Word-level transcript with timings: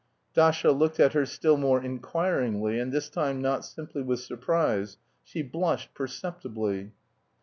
Dasha 0.33 0.71
looked 0.71 0.99
at 0.99 1.13
her 1.13 1.27
still 1.27 1.57
more 1.57 1.79
inquiringly, 1.83 2.79
and 2.79 2.91
this 2.91 3.07
time 3.07 3.39
not 3.39 3.63
simply 3.63 4.01
with 4.01 4.19
surprise; 4.19 4.97
she 5.23 5.43
blushed 5.43 5.93
perceptibly. 5.93 6.93